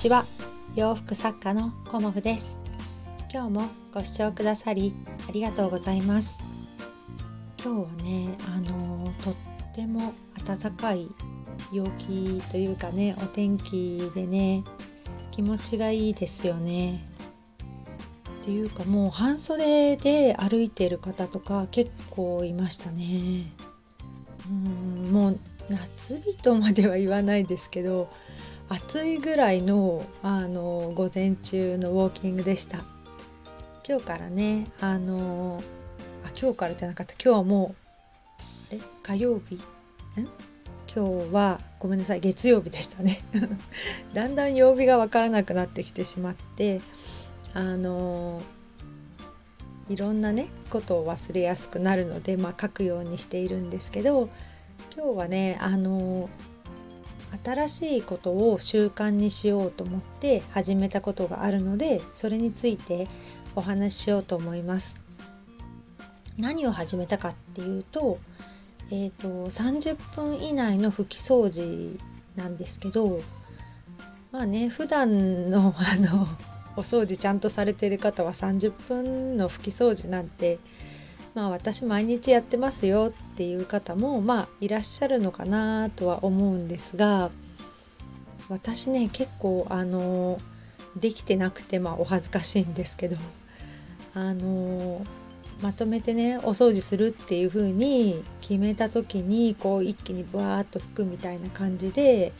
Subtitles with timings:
[0.00, 0.24] ちは。
[0.76, 2.58] 洋服作家のコモフです。
[3.30, 4.94] 今日もご視聴くださり
[5.28, 6.38] ありがとうございます。
[7.62, 9.34] 今日はねあのとっ
[9.74, 10.14] ても
[10.46, 11.06] 暖かい
[11.70, 14.64] 陽気というかねお天気でね
[15.32, 17.04] 気持ちがいいですよね。
[18.40, 23.52] っていうかもう半袖で歩いてる方とか結構いましたね。
[24.48, 28.08] うんもう夏日とまでは言わないですけど
[28.70, 32.78] 暑いぐらいのあの午前中のウォーキングでした。
[33.86, 35.60] 今日からねあの
[36.24, 37.14] あ今日からじゃなかった。
[37.14, 37.74] 今日はも
[38.70, 39.56] うえ火曜日？
[39.56, 39.58] ん
[40.94, 43.20] 今日はごめんなさい月曜日でしたね。
[44.14, 46.80] だんだん曜日が分からなくなってきてしまって
[47.52, 48.40] あの
[49.88, 54.30] いろんなねことを忘れやすくなるので、まあ、書くようにしているんですけど
[54.94, 56.30] 今日はねあの
[57.44, 63.08] 新しいことを習慣にしようと思って始めたことがあるのでそれについて
[63.54, 65.00] お話ししようと思います。
[66.38, 68.18] 何を始めたかっていうと,、
[68.90, 71.98] えーと、30分以内の拭き掃除
[72.36, 73.20] なんですけど
[74.32, 76.26] まあね普段の あの
[76.76, 80.58] お掃除ちゃんとされてる方は30分の拭き掃除なんて
[81.34, 87.30] まあ私毎日やってますよっていう方もまあいらっしゃるのかなとは思うんですが
[88.48, 90.38] 私ね結構あの
[90.96, 93.16] できてなくてまあお恥ずかしいんですけど
[94.14, 95.04] あの
[95.62, 102.32] まとめてねお掃除するっていう風に決めた時にこう一気にブワーッと拭くみたいな感じで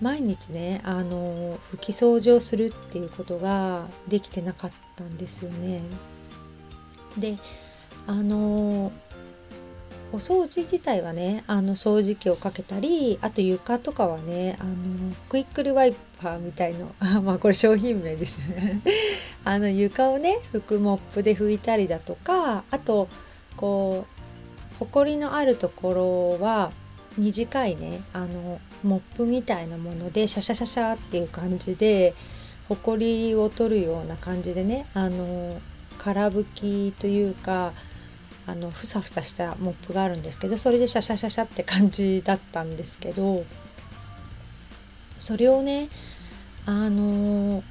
[0.00, 5.80] 毎日ねあの拭き掃除をするっていうことができてなかったんですよね。
[7.18, 7.36] で
[8.06, 8.92] あの
[10.12, 14.74] お掃除自体はねあの掃除機をかけたりあと床とかはねあの
[15.30, 18.80] クイックルワイパーみたいの まあこれ商品名ですね。
[19.44, 23.08] あの床をね拭くモップで拭いたりだとかあと
[23.56, 24.06] こ
[24.72, 26.70] うほこりのあるところは
[27.18, 32.14] 短いねあのモップみたいなものでシャシャシャシャっていう感じで
[32.68, 35.60] ほこりを取るような感じでねあの
[35.98, 37.72] 空拭きというか
[38.46, 43.44] あのふさふさしたモップがあるんですけどそれでシャシャシャシャって感じだったんですけど
[45.20, 45.88] それをね
[46.66, 47.62] あの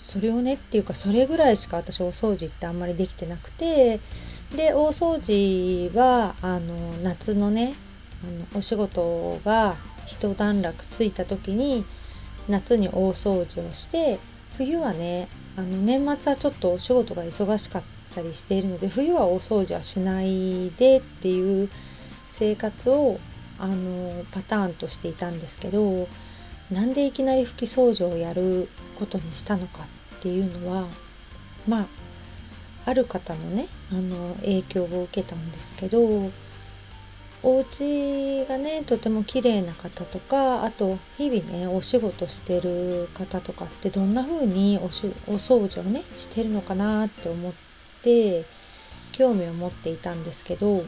[0.00, 3.98] それをねっていうかそれぐらいしか私お掃除ってあんまりできてなくて
[4.54, 7.74] で大掃除はあの夏のね
[8.22, 9.74] あのお仕事が
[10.06, 11.84] 一段落ついた時に
[12.48, 14.18] 夏に大掃除をして
[14.56, 21.68] 冬はねあの年末はちょっとお仕事が忙しかったたりしているので冬は大掃除はしないでっていう
[22.28, 23.18] 生活を
[23.58, 26.08] あのパターンとしていたんですけど
[26.70, 28.68] なんでいきなり拭き掃除をやる
[28.98, 29.84] ことにしたのか
[30.16, 30.86] っていうのは
[31.68, 31.86] まあ
[32.84, 36.30] ある方のねあの影響を受けたんですけど
[37.44, 47.52] お家がねとても綺麗な方とかあと日々ねお仕事してる方とかってどんな風におしお掃除をねしてるのかなって思っ
[48.02, 48.44] て
[49.12, 50.84] 興味を持っていたんですけど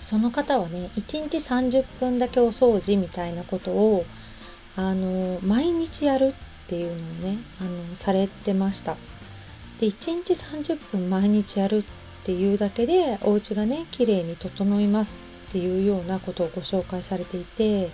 [0.00, 4.04] その方はね1日30分だけお掃除みたいなことを
[4.76, 6.34] あの毎日やるっ
[6.66, 6.96] ていうのを
[7.32, 8.96] ねあのされてました。
[9.80, 11.84] で1日30分毎日やるっ
[12.24, 17.90] ていうだけでお家がね綺麗に整いますっていうようなことをご紹介されていて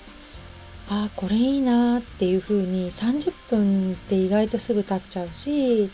[0.91, 5.91] ああこれいいなっていう風に30分って意外とすぐ経っちゃうし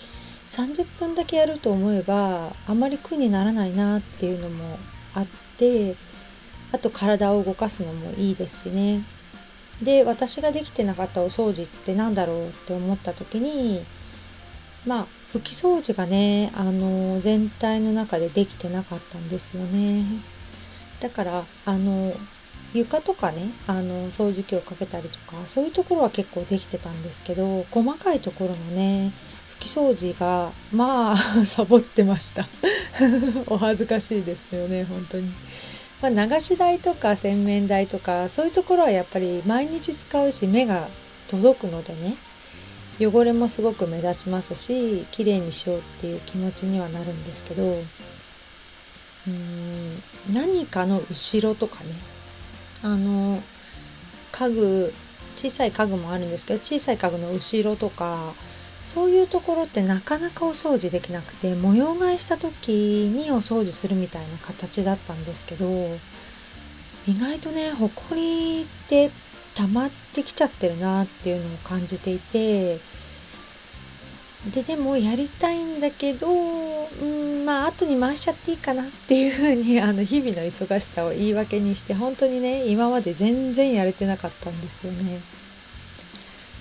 [0.54, 4.78] 30分だけやると思えばあまり苦にならないなっていうのも
[5.14, 5.26] あっ
[5.58, 5.96] て
[6.70, 9.02] あと体を動かすのもいいですしね。
[9.82, 13.84] で私ができてなかったお掃除って何だろうって思った時に
[14.86, 20.04] まあ拭き掃除がねあの全体の中でできてなかったんですよね。
[21.00, 22.12] だからあの
[22.72, 29.12] 床とかねあの掃除機をかけたりとかそういうところは結構できてたんですけど細かいところのね
[29.60, 32.46] 拭き掃除がまあサボってました。
[33.46, 35.32] お恥ずかしいですよね本当に。
[36.02, 40.88] まあ、流し台とか洗面台とかそういうところはやっぱり毎日使うし目が
[41.28, 42.14] 届くのでね。
[43.00, 50.02] 汚れもすごく目立ちますし綺麗にしようっていう気持ちにはなるんですけどうーん
[50.32, 51.90] 何かの後ろとかね。
[52.82, 53.42] あの
[54.30, 54.92] 家具
[55.36, 58.34] 小さい家具もあるんですけど小さい家具の後ろとか
[58.84, 62.70] そういうところってなかなかお掃除できなくて模様替えした時
[63.10, 65.66] にお掃除するみたいな形だったんですけど
[67.08, 69.10] 意外とねほこりって
[69.56, 72.78] 溜まってきちゃってるなっていうのを感じていて
[74.52, 85.20] ででもやりたいんだけどうんまあ後に回しちゃっていいかなっていうふうに あの日々の忙しさを言い訳にして本当にね今まで全然やれてなかったんですよね。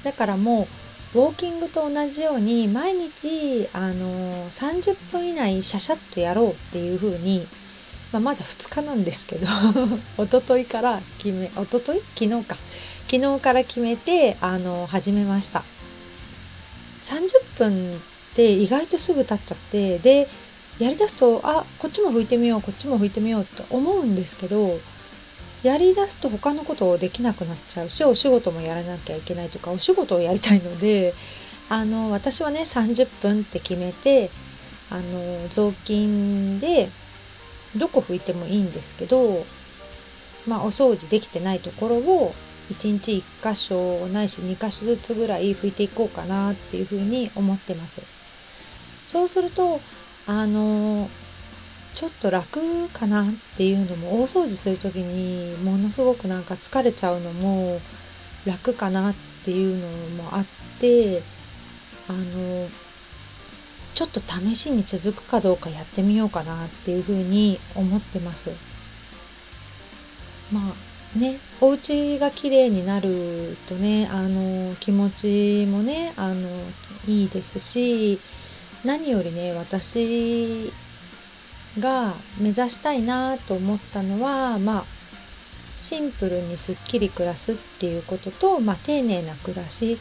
[0.04, 0.68] だからもう
[1.14, 7.46] ウォーキングと同じように毎日あの30分以内シャシャッとやろうっていうふうに、
[8.12, 9.46] まあ、まだ2日なんですけど
[10.18, 12.56] 一昨日から決め一昨日昨日か。
[13.10, 15.64] 昨日から決めてあの始めました。
[17.04, 18.00] 30分っ
[18.36, 20.28] て意外とすぐ経っちゃってで
[20.80, 24.80] やりだすとあこっちも拭いてみようこっちも拭いてみようって思うんですけど
[25.64, 31.14] やりだすと他のことをできなくなっちゃうしお仕事もやらなきゃいけないとかお仕事をやりたいので
[31.70, 34.30] あの私はね30分って決めて
[34.92, 36.90] あの雑巾で
[37.78, 39.46] どこ拭いてもいいんですけど
[40.46, 42.34] まあお掃除できてないところを
[42.70, 48.02] 1日1箇所ないし2箇所ずつぐらい拭いていこうかなっていうふうに思ってます。
[49.08, 49.80] そうすると
[50.28, 51.10] あの
[51.94, 53.26] ちょっと楽かなっ
[53.56, 57.80] ていうのも大掃除する時にものすごくなんか疲れちゃうのも
[58.46, 60.46] 楽かなっていうのもあっ
[60.80, 61.22] て
[62.10, 62.68] あの
[63.94, 68.50] ちょっと試しに続くかどうかやってみようかなっていうふうに思ってます。
[70.52, 76.50] まあね、お家が綺麗になるとねあの気持ちもねあの
[77.08, 78.20] いいですし
[78.84, 80.74] 何よりね私
[81.80, 84.84] が目指したいなと思ったのはまあ
[85.80, 89.98] シンプルにすっきり暮らすっていうことと、まあ、丁寧な暮らし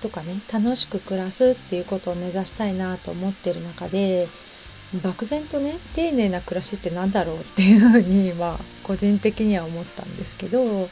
[0.00, 4.28] とかね楽しく暮らすっていうことを目指したいなと思ってる中で
[5.02, 10.88] 漠然とね丁寧な暮らしって何だろうっていうふうにまあ個人的には思ったんですけど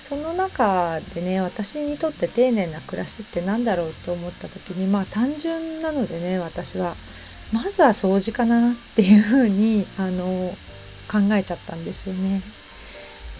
[0.00, 6.94] その中でね私にとって丁寧な暮らしって何だろうと思った時にまあ単純なのでね私は
[7.52, 10.54] まずは掃除かなっていうふうにあの
[11.10, 12.42] 考えちゃったんですよね。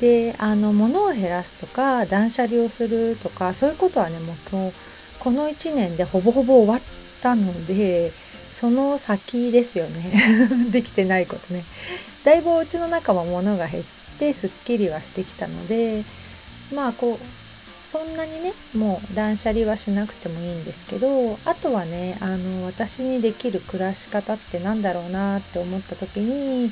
[0.01, 4.33] であの物を減らすとか断捨離をするとかそういうことはねも
[4.69, 4.73] う
[5.19, 6.81] この1年でほぼほぼ終わっ
[7.21, 8.13] たので
[8.53, 10.13] その先ですよね
[10.71, 11.65] できてないことね
[12.25, 13.85] だいぶお家の中も物が減っ
[14.19, 16.05] てすっきりはしてきたので
[16.73, 17.48] まあこう
[17.89, 26.71] そんなにねもう断捨離はしなくてもいいんですけどあとはねあの私にできる暮らし方って何だろうなって思った時に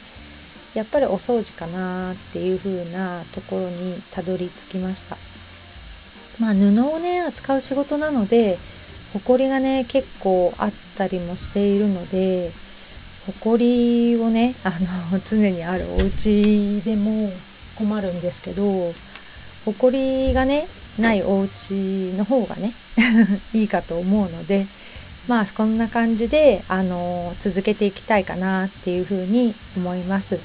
[0.75, 5.17] やっぱりお掃除かなっていう風なところにたどり着きました。
[6.39, 8.59] まあ布をね扱う仕事なので
[9.15, 12.53] 埃がね結構あったりもしているので
[13.41, 14.71] 埃をねあ
[15.11, 17.31] の常にあるお家でも
[17.75, 18.93] 困るんですけど
[19.65, 20.69] 埃がね
[20.99, 22.73] ないお家の方がね
[23.53, 24.67] いいかと思うので
[25.29, 30.39] まあこんな感じであの続けていきたいかなっていうふうに思います。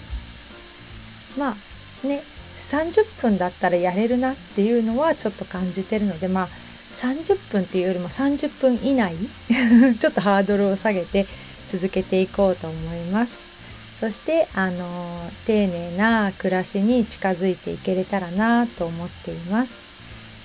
[1.38, 1.56] ま
[2.04, 2.24] あね
[2.58, 6.50] 30分だったらやれるなっていうのはちょっと感じてるのでまあ
[6.96, 9.16] 30分っていうよりも30分以内
[10.00, 11.26] ちょっとハードルを下げて
[11.72, 13.52] 続けていこうと思います。
[14.00, 19.91] そしてあの丁寧な暮らしに近づいていけれたらなと思っています。